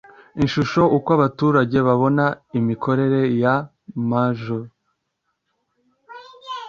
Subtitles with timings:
[0.45, 2.25] ishusho uko abaturage babona
[2.59, 3.55] imikorere ya
[4.09, 4.41] maj